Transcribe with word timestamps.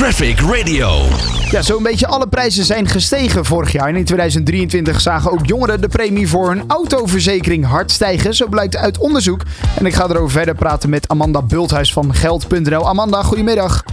Traffic 0.00 0.40
Radio. 0.40 0.88
Ja, 1.50 1.62
zo'n 1.62 1.82
beetje 1.82 2.06
alle 2.06 2.28
prijzen 2.28 2.64
zijn 2.64 2.86
gestegen 2.86 3.44
vorig 3.44 3.72
jaar. 3.72 3.88
En 3.88 3.96
in 3.96 4.04
2023 4.04 5.00
zagen 5.00 5.32
ook 5.32 5.46
jongeren 5.46 5.80
de 5.80 5.88
premie 5.88 6.28
voor 6.28 6.48
hun 6.48 6.64
autoverzekering 6.66 7.64
hard 7.64 7.90
stijgen. 7.90 8.34
Zo 8.34 8.48
blijkt 8.48 8.76
uit 8.76 8.98
onderzoek. 8.98 9.42
En 9.78 9.86
ik 9.86 9.94
ga 9.94 10.08
erover 10.08 10.30
verder 10.30 10.54
praten 10.54 10.90
met 10.90 11.08
Amanda 11.08 11.42
Bulthuis 11.42 11.92
van 11.92 12.14
Geld.nl. 12.14 12.88
Amanda, 12.88 13.22
goedemiddag. 13.22 13.84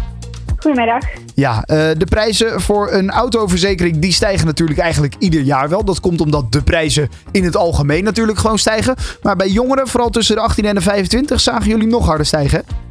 Goedemiddag. 0.58 1.04
Ja, 1.36 1.64
eh, 1.64 1.78
de 1.98 2.06
prijzen 2.06 2.62
voor 2.62 2.92
een 2.92 3.10
autoverzekering 3.10 4.00
die 4.00 4.14
stijgen 4.14 4.46
natuurlijk 4.46 4.80
eigenlijk 4.80 5.16
ieder 5.20 5.42
jaar 5.42 5.70
wel. 5.70 5.86
Dat 5.86 6.00
komt 6.00 6.22
omdat 6.22 6.52
de 6.52 6.64
prijzen 6.64 7.10
in 7.32 7.44
het 7.44 7.56
algemeen 7.56 8.04
natuurlijk 8.04 8.38
gewoon 8.38 8.60
stijgen. 8.60 8.96
Maar 9.22 9.36
bij 9.36 9.50
jongeren, 9.50 9.88
vooral 9.88 10.10
tussen 10.10 10.36
de 10.36 10.42
18 10.42 10.66
en 10.66 10.76
de 10.76 10.82
25, 10.82 11.40
zagen 11.40 11.68
jullie 11.68 11.88
nog 11.88 12.06
harder 12.06 12.26
stijgen. 12.26 12.87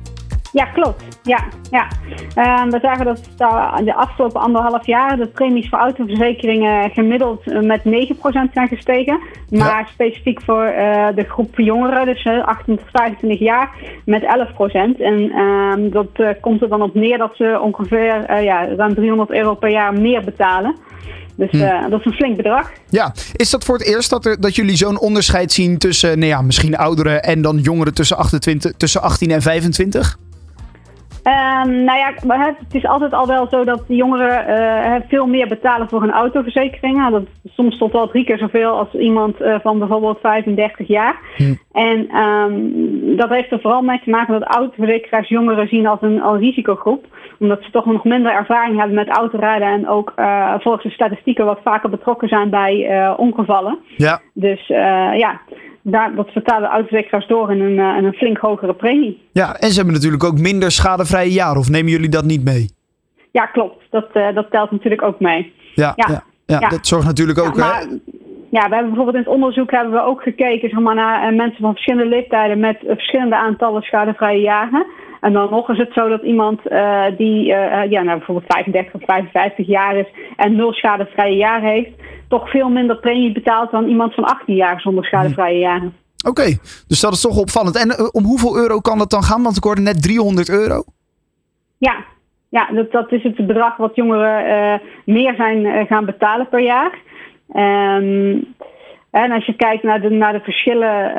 Ja, 0.57 0.65
klopt. 0.65 1.05
Ja, 1.23 1.45
ja. 1.71 1.87
Ehm, 2.35 2.71
we 2.71 2.79
zagen 2.83 3.05
dat 3.05 3.21
de 3.85 3.95
afgelopen 3.95 4.41
anderhalf 4.41 4.87
jaar 4.87 5.17
de 5.17 5.27
premies 5.27 5.69
voor 5.69 5.79
autoverzekeringen 5.79 6.91
gemiddeld 6.91 7.51
eh, 7.51 7.61
met 7.61 7.81
9% 7.85 8.53
zijn 8.53 8.69
gestegen. 8.69 9.21
Maar 9.51 9.89
specifiek 9.93 10.43
voor 10.43 10.65
uh, 10.65 11.07
de 11.15 11.25
groep 11.25 11.59
jongeren, 11.59 12.07
dus 12.07 12.25
uh, 12.25 12.45
18 12.45 12.77
tot 12.77 12.87
25 12.93 13.39
jaar, 13.39 13.71
met 14.05 14.23
11%. 14.23 14.27
En 15.01 15.31
ehm, 15.31 15.91
dat 15.91 16.09
uh, 16.17 16.29
komt 16.41 16.63
er 16.63 16.69
dan 16.69 16.83
op 16.83 16.95
neer 16.95 17.19
dat 17.19 17.37
ze 17.37 17.59
ongeveer 17.63 18.43
ja, 18.43 18.67
ruim 18.77 18.95
300 18.95 19.31
euro 19.31 19.55
per 19.55 19.71
jaar 19.71 19.93
meer 19.93 20.25
betalen. 20.25 20.77
Dus 21.37 21.51
hm. 21.51 21.91
dat 21.91 22.01
is 22.01 22.07
een 22.07 22.13
flink 22.13 22.37
bedrag. 22.37 22.71
Ja, 22.89 23.15
is 23.33 23.51
dat 23.51 23.65
voor 23.65 23.79
het 23.79 23.87
eerst 23.87 24.11
dat, 24.11 24.27
er, 24.27 24.41
dat 24.41 24.55
jullie 24.55 24.77
zo'n 24.77 25.01
onderscheid 25.01 25.53
zien 25.53 25.79
tussen 25.79 26.19
nou 26.19 26.31
ja, 26.31 26.43
misschien 26.43 26.77
ouderen 26.77 27.23
en 27.23 27.43
dan 27.43 27.59
jongeren 27.59 27.95
tussen, 27.95 28.17
28, 28.17 28.73
tussen 28.77 29.03
18 29.03 29.31
en 29.31 29.43
25? 29.43 30.19
Um, 31.27 31.85
nou 31.85 31.99
ja, 31.99 32.13
het 32.39 32.75
is 32.75 32.87
altijd 32.87 33.13
al 33.13 33.27
wel 33.27 33.47
zo 33.51 33.65
dat 33.65 33.85
de 33.89 33.95
jongeren 33.95 34.49
uh, 34.49 34.95
veel 35.09 35.27
meer 35.27 35.49
betalen 35.49 35.89
voor 35.89 36.03
een 36.03 36.13
autoverzekering. 36.13 36.97
Nou, 36.97 37.11
dat 37.11 37.23
is 37.43 37.55
soms 37.55 37.79
tot 37.79 37.93
wel 37.93 38.09
drie 38.09 38.25
keer 38.25 38.39
zoveel 38.39 38.71
als 38.71 38.93
iemand 38.93 39.41
uh, 39.41 39.57
van 39.63 39.79
bijvoorbeeld 39.79 40.19
35 40.21 40.89
jaar. 40.89 41.21
En 41.73 42.17
um, 42.17 43.17
dat 43.17 43.29
heeft 43.29 43.53
er 43.53 43.61
vooral 43.61 43.83
mee 43.83 44.01
te 44.05 44.11
maken 44.11 44.41
dat 44.41 44.55
autoverzekeraars 44.55 45.29
jongeren 45.29 45.69
zien 45.69 45.87
als 45.87 46.03
een, 46.03 46.23
als 46.23 46.39
risicogroep. 46.39 47.05
Omdat 47.39 47.63
ze 47.63 47.71
toch 47.71 47.87
nog 47.87 48.05
minder 48.05 48.33
ervaring 48.33 48.79
hebben 48.79 48.95
met 48.95 49.09
autorijden 49.09 49.69
en 49.69 49.89
ook 49.89 50.13
uh, 50.17 50.55
volgens 50.59 50.85
de 50.85 50.91
statistieken 50.91 51.45
wat 51.45 51.61
vaker 51.63 51.91
betrokken 51.91 52.29
zijn 52.29 52.51
bij 52.51 53.15
ongevallen. 53.17 53.79
Ja. 53.97 54.21
Dus 54.33 54.67
ja, 54.67 55.41
daar, 55.91 56.15
dat 56.15 56.29
vertalen 56.31 56.69
autoverzekeraars 56.69 57.27
door 57.27 57.53
in 57.53 57.61
een, 57.61 57.79
uh, 57.79 57.97
een 58.03 58.13
flink 58.13 58.39
hogere 58.39 58.75
premie. 58.75 59.23
Ja, 59.33 59.55
en 59.55 59.69
ze 59.69 59.77
hebben 59.77 59.95
natuurlijk 59.95 60.25
ook 60.25 60.39
minder 60.39 60.71
schadevrije 60.71 61.33
jaren. 61.33 61.59
Of 61.59 61.69
nemen 61.69 61.91
jullie 61.91 62.09
dat 62.09 62.25
niet 62.25 62.45
mee? 62.45 62.71
Ja, 63.31 63.47
klopt. 63.47 63.85
Dat, 63.91 64.09
uh, 64.15 64.35
dat 64.35 64.51
telt 64.51 64.71
natuurlijk 64.71 65.03
ook 65.03 65.21
mee. 65.21 65.53
Ja, 65.75 65.93
ja. 65.97 66.07
ja, 66.09 66.61
ja 66.61 66.69
dat 66.69 66.87
zorgt 66.87 67.07
natuurlijk 67.07 67.39
ook... 67.39 67.57
Maar, 67.57 67.87
ja, 68.51 68.69
we 68.69 68.75
hebben 68.75 68.95
bijvoorbeeld 68.95 69.17
in 69.17 69.23
het 69.23 69.33
onderzoek 69.33 69.71
hebben 69.71 69.93
we 69.93 70.01
ook 70.01 70.23
gekeken 70.23 70.69
zeg 70.69 70.79
maar, 70.79 70.95
naar 70.95 71.31
uh, 71.31 71.37
mensen 71.37 71.61
van 71.61 71.73
verschillende 71.73 72.09
leeftijden 72.09 72.61
met 72.61 72.79
verschillende 72.87 73.37
aantallen 73.37 73.83
schadevrije 73.83 74.41
jaren. 74.41 74.87
En 75.21 75.33
dan 75.33 75.51
nog 75.51 75.71
is 75.71 75.79
het 75.79 75.93
zo 75.93 76.09
dat 76.09 76.23
iemand 76.23 76.61
uh, 76.65 77.05
die 77.17 77.47
uh, 77.47 77.91
ja, 77.91 78.03
nou, 78.03 78.17
bijvoorbeeld 78.19 78.53
35 78.53 78.95
of 78.95 79.01
55 79.05 79.67
jaar 79.67 79.97
is 79.97 80.07
en 80.37 80.57
nul 80.57 80.73
schadevrije 80.73 81.37
jaren 81.37 81.69
heeft, 81.69 81.91
toch 82.29 82.51
veel 82.51 82.69
minder 82.69 82.97
premie 82.97 83.33
betaalt 83.33 83.71
dan 83.71 83.89
iemand 83.89 84.15
van 84.15 84.25
18 84.25 84.55
jaar 84.55 84.81
zonder 84.81 85.05
schadevrije 85.05 85.59
jaren. 85.59 85.95
Oké, 86.29 86.57
dus 86.87 87.01
dat 87.01 87.13
is 87.13 87.21
toch 87.21 87.39
opvallend. 87.39 87.77
En 87.77 87.89
uh, 87.89 88.09
om 88.13 88.25
hoeveel 88.25 88.57
euro 88.57 88.81
kan 88.81 88.99
dat 88.99 89.11
dan 89.11 89.23
gaan? 89.23 89.43
Want 89.43 89.57
ik 89.57 89.65
hoorde 89.65 89.81
net 89.81 90.03
300 90.03 90.49
euro. 90.49 90.83
Ja, 91.79 92.05
ja 92.49 92.69
dat, 92.73 92.93
dat 92.93 93.13
is 93.13 93.23
het 93.23 93.47
bedrag 93.47 93.77
wat 93.77 93.95
jongeren 93.95 94.81
meer 95.05 95.35
zijn 95.35 95.87
gaan 95.87 96.05
betalen 96.05 96.49
per 96.49 96.61
jaar. 96.61 96.99
Um, 97.55 98.55
en 99.23 99.33
als 99.33 99.47
je 99.47 99.57
kijkt 99.57 99.83
naar 99.83 100.01
de, 100.01 100.11
naar 100.11 100.33
de 100.33 100.41
verschillen, 100.41 101.11
uh, 101.11 101.15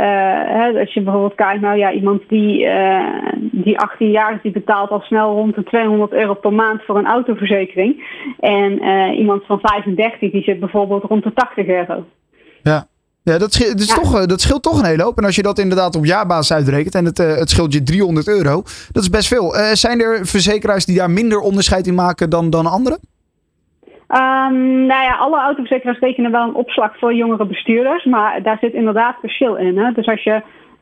hè, 0.57 0.79
als 0.79 0.93
je 0.93 1.01
bijvoorbeeld 1.01 1.35
kijkt 1.35 1.61
naar 1.61 1.77
ja, 1.77 1.91
iemand 1.91 2.21
die, 2.27 2.65
uh, 2.65 3.33
die 3.41 3.79
18 3.79 4.11
jaar 4.11 4.33
is, 4.33 4.41
die 4.41 4.51
betaalt 4.51 4.89
al 4.89 4.99
snel 4.99 5.33
rond 5.33 5.55
de 5.55 5.63
200 5.63 6.11
euro 6.11 6.33
per 6.33 6.53
maand 6.53 6.81
voor 6.83 6.97
een 6.97 7.05
autoverzekering. 7.05 8.03
En 8.39 8.83
uh, 8.83 9.19
iemand 9.19 9.45
van 9.45 9.59
35 9.59 10.31
die 10.31 10.43
zit 10.43 10.59
bijvoorbeeld 10.59 11.03
rond 11.03 11.23
de 11.23 11.33
80 11.33 11.67
euro. 11.67 12.05
Ja. 12.63 12.87
Ja, 13.23 13.37
dat, 13.37 13.53
scheelt, 13.53 13.71
dat, 13.71 13.79
is 13.79 13.87
ja. 13.87 13.95
Toch, 13.95 14.25
dat 14.25 14.41
scheelt 14.41 14.63
toch 14.63 14.79
een 14.79 14.85
hele 14.85 15.03
hoop. 15.03 15.17
En 15.17 15.25
als 15.25 15.35
je 15.35 15.41
dat 15.41 15.59
inderdaad 15.59 15.95
op 15.95 16.05
jaarbasis 16.05 16.55
uitrekent 16.55 16.95
en 16.95 17.05
het, 17.05 17.17
het 17.17 17.49
scheelt 17.49 17.73
je 17.73 17.83
300 17.83 18.27
euro, 18.27 18.63
dat 18.91 19.03
is 19.03 19.09
best 19.09 19.27
veel. 19.27 19.55
zijn 19.73 20.01
er 20.01 20.25
verzekeraars 20.25 20.85
die 20.85 20.97
daar 20.97 21.11
minder 21.11 21.39
onderscheid 21.39 21.87
in 21.87 21.95
maken 21.95 22.29
dan, 22.29 22.49
dan 22.49 22.65
anderen? 22.65 22.99
Um, 24.09 24.85
nou 24.85 25.03
ja, 25.03 25.15
alle 25.17 25.39
autoverzekeraars 25.39 25.99
rekenen 25.99 26.31
wel 26.31 26.47
een 26.47 26.55
opslag 26.55 26.97
voor 26.97 27.13
jongere 27.13 27.45
bestuurders, 27.45 28.05
maar 28.05 28.41
daar 28.43 28.57
zit 28.61 28.73
inderdaad 28.73 29.15
verschil 29.19 29.55
in. 29.55 29.77
Hè? 29.77 29.91
Dus 29.91 30.07
als 30.07 30.23
je 30.23 30.33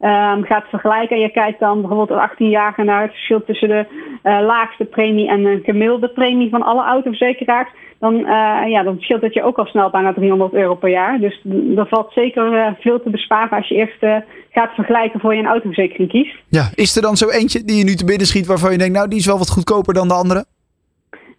um, 0.01 0.43
gaat 0.43 0.65
vergelijken 0.69 1.15
en 1.15 1.21
je 1.21 1.31
kijkt 1.31 1.59
dan 1.59 1.81
bijvoorbeeld 1.81 2.09
een 2.09 2.29
18-jarige 2.29 2.83
naar 2.83 3.01
het 3.01 3.11
verschil 3.11 3.43
tussen 3.43 3.67
de 3.67 3.85
uh, 4.23 4.39
laagste 4.45 4.85
premie 4.85 5.27
en 5.27 5.43
de 5.43 5.59
gemiddelde 5.63 6.09
premie 6.09 6.49
van 6.49 6.61
alle 6.61 6.83
autoverzekeraars, 6.83 7.69
dan, 7.99 8.15
uh, 8.15 8.25
ja, 8.67 8.83
dan 8.83 8.97
scheelt 8.99 9.21
dat 9.21 9.33
je 9.33 9.43
ook 9.43 9.57
al 9.57 9.65
snel 9.65 9.89
bijna 9.89 10.13
300 10.13 10.53
euro 10.53 10.75
per 10.75 10.89
jaar. 10.89 11.19
Dus 11.19 11.41
er 11.75 11.87
valt 11.87 12.13
zeker 12.13 12.53
uh, 12.53 12.67
veel 12.79 13.01
te 13.01 13.09
besparen 13.09 13.57
als 13.57 13.67
je 13.67 13.75
eerst 13.75 14.25
gaat 14.51 14.73
vergelijken 14.75 15.19
voor 15.19 15.33
je 15.33 15.39
een 15.39 15.47
autoverzekering 15.47 16.09
kiest. 16.09 16.35
Ja, 16.49 16.69
is 16.75 16.95
er 16.95 17.01
dan 17.01 17.17
zo 17.17 17.29
eentje 17.29 17.63
die 17.63 17.77
je 17.77 17.83
nu 17.83 17.95
te 17.95 18.05
binnen 18.05 18.27
schiet 18.27 18.45
waarvan 18.45 18.71
je 18.71 18.77
denkt, 18.77 18.93
nou 18.93 19.07
die 19.07 19.19
is 19.19 19.25
wel 19.25 19.37
wat 19.37 19.49
goedkoper 19.49 19.93
dan 19.93 20.07
de 20.07 20.13
andere? 20.13 20.45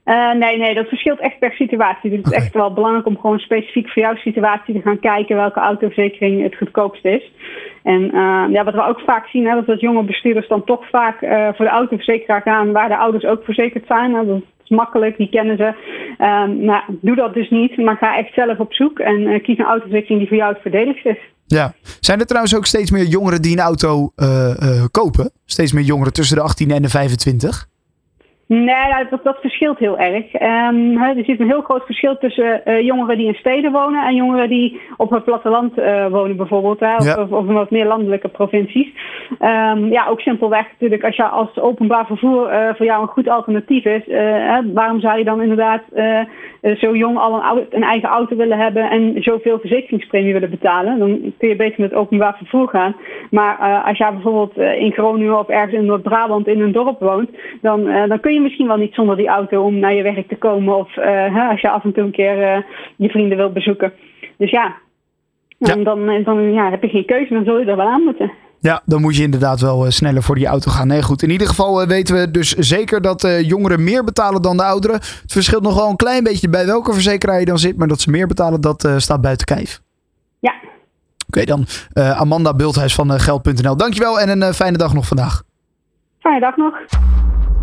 Uh, 0.07 0.33
nee, 0.33 0.59
nee, 0.59 0.75
dat 0.75 0.89
verschilt 0.89 1.21
echt 1.21 1.39
per 1.39 1.53
situatie. 1.53 2.11
Dus 2.11 2.19
het 2.19 2.27
is 2.27 2.33
echt 2.33 2.55
wel 2.55 2.73
belangrijk 2.73 3.07
om 3.07 3.19
gewoon 3.19 3.39
specifiek 3.39 3.89
voor 3.89 4.03
jouw 4.03 4.17
situatie 4.17 4.75
te 4.75 4.81
gaan 4.81 5.01
kijken 5.01 5.37
welke 5.37 5.61
autoverzekering 5.61 6.43
het 6.43 6.57
goedkoopst 6.57 7.05
is. 7.05 7.33
En 7.83 8.03
uh, 8.03 8.45
ja, 8.51 8.65
wat 8.65 8.75
we 8.75 8.87
ook 8.87 9.01
vaak 9.01 9.27
zien, 9.27 9.47
hè, 9.47 9.65
dat 9.65 9.81
jonge 9.81 10.05
bestuurders 10.05 10.49
dan 10.49 10.65
toch 10.65 10.89
vaak 10.91 11.23
uh, 11.23 11.49
voor 11.55 11.65
de 11.65 11.71
autoverzekeraar 11.71 12.43
gaan 12.43 12.73
waar 12.73 12.89
de 12.89 12.97
ouders 12.97 13.25
ook 13.25 13.45
verzekerd 13.45 13.87
zijn. 13.87 14.11
Nou, 14.11 14.27
dat 14.27 14.43
is 14.65 14.69
makkelijk, 14.69 15.17
die 15.17 15.29
kennen 15.29 15.57
ze. 15.57 15.75
Um, 16.25 16.65
nou, 16.65 16.83
doe 17.01 17.17
dat 17.17 17.35
dus 17.35 17.51
niet, 17.51 17.77
maar 17.77 17.97
ga 17.97 18.19
echt 18.19 18.35
zelf 18.35 18.59
op 18.59 18.73
zoek 18.73 18.99
en 18.99 19.43
kies 19.43 19.59
een 19.59 19.65
autoverzekering 19.65 20.19
die 20.19 20.29
voor 20.29 20.37
jou 20.37 20.53
het 20.53 20.63
verdedigd 20.63 21.07
is. 21.07 21.19
Ja, 21.47 21.73
zijn 22.01 22.21
er 22.21 22.27
trouwens 22.27 22.57
ook 22.57 22.67
steeds 22.67 22.91
meer 22.91 23.05
jongeren 23.05 23.43
die 23.43 23.53
een 23.53 23.63
auto 23.63 24.13
kopen? 24.91 25.31
Steeds 25.45 25.73
meer 25.73 25.85
jongeren 25.85 26.13
tussen 26.13 26.37
de 26.37 26.43
18 26.43 26.71
en 26.71 26.83
de 26.83 26.89
25? 26.89 27.75
Nee, 28.49 29.07
dat, 29.11 29.25
dat 29.25 29.39
verschilt 29.41 29.79
heel 29.79 29.99
erg. 29.99 30.35
Um, 30.35 31.03
er 31.03 31.25
zit 31.25 31.41
een 31.41 31.47
heel 31.47 31.61
groot 31.61 31.85
verschil 31.85 32.19
tussen 32.19 32.61
uh, 32.65 32.81
jongeren 32.81 33.17
die 33.17 33.27
in 33.27 33.35
steden 33.35 33.73
wonen 33.73 34.07
en 34.07 34.15
jongeren 34.15 34.49
die 34.49 34.81
op 34.97 35.11
het 35.11 35.25
platteland 35.25 35.79
uh, 35.79 36.07
wonen 36.07 36.37
bijvoorbeeld, 36.37 36.81
hè, 36.81 36.97
ja. 36.97 37.23
of, 37.23 37.31
of, 37.31 37.47
in 37.47 37.53
wat 37.53 37.71
meer 37.71 37.87
landelijke 37.87 38.29
provincies. 38.29 38.89
Um, 39.41 39.93
ja, 39.93 40.07
ook 40.09 40.21
simpelweg 40.21 40.67
natuurlijk, 40.71 41.05
als 41.05 41.17
je 41.17 41.25
als 41.25 41.59
openbaar 41.59 42.07
vervoer 42.07 42.53
uh, 42.53 42.75
voor 42.75 42.87
jou 42.87 43.03
een 43.03 43.09
goed 43.09 43.29
alternatief 43.29 43.85
is, 43.85 44.03
hè, 44.07 44.73
waarom 44.73 45.01
zou 45.01 45.19
je 45.19 45.25
dan 45.25 45.43
inderdaad 45.43 45.83
zo 46.77 46.97
jong 46.97 47.19
al 47.19 47.35
een, 47.35 47.67
een, 47.71 47.83
eigen 47.83 48.09
auto 48.09 48.37
willen 48.37 48.59
hebben 48.59 48.91
en 48.91 49.23
zoveel 49.23 49.59
verzekeringspremie 49.59 50.33
willen 50.33 50.51
betalen? 50.51 50.99
Dan 50.99 51.35
kun 51.39 51.49
je 51.49 51.57
beter 51.57 51.81
met 51.81 51.95
openbaar 51.95 52.37
vervoer 52.37 52.69
gaan. 52.69 52.97
Maar 53.31 53.83
als 53.85 53.99
jij 53.99 54.13
bijvoorbeeld 54.13 54.57
in 54.57 54.93
Groningen 54.93 55.39
of 55.39 55.49
ergens 55.49 55.73
in 55.73 55.87
Noord-Brabant 55.87 56.47
in 56.47 56.61
een 56.61 56.73
dorp 56.73 57.01
woont, 57.01 57.31
dan, 57.67 58.09
dan 58.09 58.21
kun 58.21 58.35
je 58.35 58.41
misschien 58.41 58.67
wel 58.67 58.77
niet 58.77 58.95
zonder 58.95 59.17
die 59.17 59.29
auto 59.29 59.65
om 59.65 59.79
naar 59.79 59.95
je 59.95 60.03
werk 60.03 60.29
te 60.29 60.37
komen. 60.37 60.77
Of 60.77 60.97
uh, 60.97 61.51
als 61.51 61.61
je 61.61 61.71
af 61.71 61.85
en 61.85 61.93
toe 61.93 62.05
een 62.05 62.11
keer 62.11 62.57
uh, 62.57 62.63
je 62.97 63.09
vrienden 63.09 63.37
wilt 63.37 63.53
bezoeken. 63.53 63.93
Dus 64.39 64.51
ja, 64.51 64.77
ja. 65.59 65.75
Dan, 65.75 66.23
dan 66.25 66.53
ja, 66.53 66.71
heb 66.71 66.83
je 66.83 66.89
geen 66.89 67.07
keuze, 67.07 67.35
dan 67.35 67.45
zul 67.45 67.59
je 67.59 67.67
er 67.67 67.77
wel 67.77 67.89
aan 67.89 68.03
moeten. 68.03 68.33
Ja, 68.61 68.83
dan 68.85 69.01
moet 69.01 69.17
je 69.17 69.23
inderdaad 69.23 69.61
wel 69.61 69.91
sneller 69.91 70.23
voor 70.23 70.35
die 70.35 70.47
auto 70.47 70.71
gaan. 70.71 70.87
Nee, 70.87 71.03
goed. 71.03 71.23
In 71.23 71.31
ieder 71.31 71.47
geval 71.47 71.87
weten 71.87 72.15
we 72.15 72.31
dus 72.31 72.53
zeker 72.53 73.03
dat 73.03 73.43
jongeren 73.43 73.85
meer 73.85 74.05
betalen 74.05 74.43
dan 74.43 74.57
de 74.57 74.63
ouderen. 74.63 74.97
Het 74.97 75.33
verschilt 75.33 75.63
nog 75.63 75.75
wel 75.75 75.89
een 75.89 75.97
klein 75.97 76.25
beetje 76.25 76.49
bij 76.49 76.67
welke 76.67 76.93
verzekeraar 76.93 77.39
je 77.39 77.45
dan 77.45 77.59
zit. 77.59 77.77
Maar 77.77 77.89
dat 77.89 78.01
ze 78.01 78.11
meer 78.11 78.27
betalen, 78.27 78.61
dat 78.61 78.89
staat 78.97 79.21
buiten 79.21 79.47
kijf. 79.47 79.81
Ja. 80.41 80.53
Oké, 80.53 80.73
okay, 81.27 81.45
dan 81.45 81.67
Amanda 82.15 82.55
Bulthuis 82.55 82.95
van 82.95 83.21
Geld.nl. 83.21 83.77
Dankjewel 83.77 84.21
en 84.21 84.43
een 84.43 84.55
fijne 84.55 84.79
dag 84.79 84.95
nog 84.95 85.07
vandaag. 85.07 85.43
Fijne 86.19 86.41
dag 86.41 86.57
nog. 86.57 86.75